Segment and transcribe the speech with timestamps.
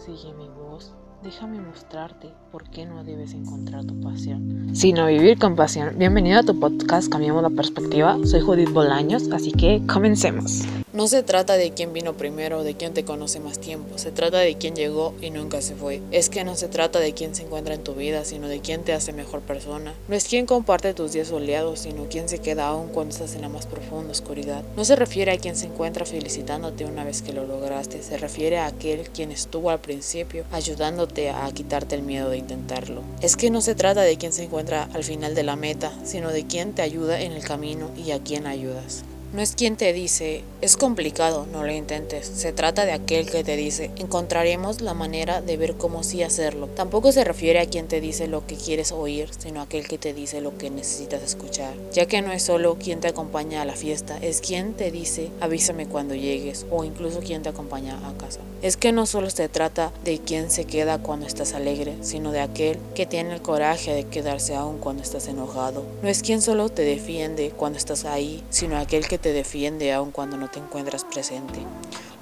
[0.00, 0.94] Sigue mi voz.
[1.22, 5.98] Déjame mostrarte por qué no debes encontrar tu pasión, sino vivir con pasión.
[5.98, 8.16] Bienvenido a tu podcast Cambiamos la Perspectiva.
[8.24, 10.62] Soy Judith Bolaños, así que comencemos.
[10.92, 14.10] No se trata de quién vino primero o de quién te conoce más tiempo, se
[14.10, 16.02] trata de quién llegó y nunca se fue.
[16.10, 18.82] Es que no se trata de quién se encuentra en tu vida, sino de quién
[18.82, 19.94] te hace mejor persona.
[20.08, 23.42] No es quién comparte tus días soleados, sino quién se queda aún cuando estás en
[23.42, 24.64] la más profunda oscuridad.
[24.76, 28.58] No se refiere a quien se encuentra felicitándote una vez que lo lograste, se refiere
[28.58, 33.02] a aquel quien estuvo al principio ayudándote a quitarte el miedo de intentarlo.
[33.20, 36.30] Es que no se trata de quién se encuentra al final de la meta, sino
[36.32, 39.04] de quién te ayuda en el camino y a quién ayudas.
[39.32, 42.26] No es quien te dice, es complicado, no lo intentes.
[42.26, 46.66] Se trata de aquel que te dice, encontraremos la manera de ver cómo sí hacerlo.
[46.66, 49.98] Tampoco se refiere a quien te dice lo que quieres oír, sino a aquel que
[49.98, 51.74] te dice lo que necesitas escuchar.
[51.92, 55.30] Ya que no es solo quien te acompaña a la fiesta, es quien te dice,
[55.40, 58.40] avísame cuando llegues, o incluso quien te acompaña a casa.
[58.62, 62.40] Es que no solo se trata de quien se queda cuando estás alegre, sino de
[62.40, 65.84] aquel que tiene el coraje de quedarse aún cuando estás enojado.
[66.02, 70.10] No es quien solo te defiende cuando estás ahí, sino aquel que te defiende aun
[70.10, 71.60] cuando no te encuentras presente.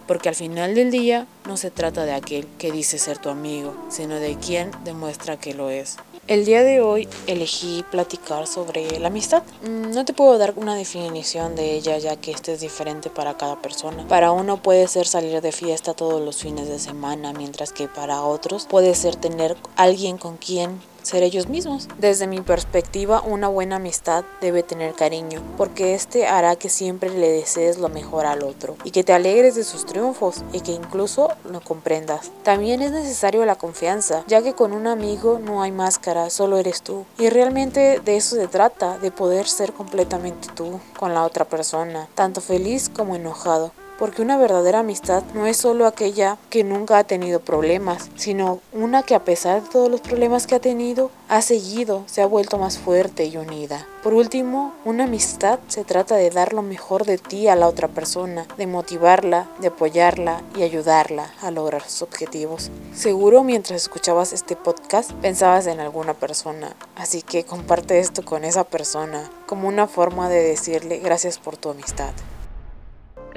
[0.06, 3.74] Porque al final del día no se trata de aquel que dice ser tu amigo,
[3.90, 5.98] sino de quien demuestra que lo es.
[6.28, 9.42] El día de hoy elegí platicar sobre la amistad.
[9.62, 13.38] Mm, no te puedo dar una definición de ella ya que este es diferente para
[13.38, 14.06] cada persona.
[14.08, 18.22] Para uno puede ser salir de fiesta todos los fines de semana, mientras que para
[18.22, 21.88] otros puede ser tener alguien con quien ser ellos mismos.
[21.98, 27.30] Desde mi perspectiva, una buena amistad debe tener cariño, porque este hará que siempre le
[27.30, 31.30] desees lo mejor al otro y que te alegres de sus triunfos y que incluso
[31.50, 32.30] lo comprendas.
[32.42, 36.82] También es necesario la confianza, ya que con un amigo no hay máscara, solo eres
[36.82, 37.04] tú.
[37.18, 42.08] Y realmente de eso se trata, de poder ser completamente tú con la otra persona,
[42.14, 47.04] tanto feliz como enojado porque una verdadera amistad no es solo aquella que nunca ha
[47.04, 51.42] tenido problemas, sino una que a pesar de todos los problemas que ha tenido, ha
[51.42, 53.86] seguido, se ha vuelto más fuerte y unida.
[54.02, 57.88] Por último, una amistad se trata de dar lo mejor de ti a la otra
[57.88, 62.70] persona, de motivarla, de apoyarla y ayudarla a lograr sus objetivos.
[62.94, 68.64] Seguro mientras escuchabas este podcast pensabas en alguna persona, así que comparte esto con esa
[68.64, 72.12] persona como una forma de decirle gracias por tu amistad.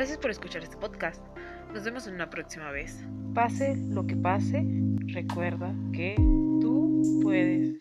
[0.02, 1.22] Gracias por escuchar este podcast.
[1.76, 3.06] Nos vemos en una próxima vez.
[3.36, 4.66] Pase lo que pase,
[5.14, 6.16] recuerda que
[6.60, 7.70] tú puedes.